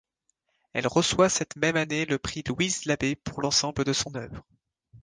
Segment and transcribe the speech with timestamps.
[0.73, 4.43] Elle reçoit cette même année le prix Louise-Labé pour l'ensemble de son œuvre.